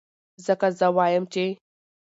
[0.45, 1.45] ځکه زۀ وائم چې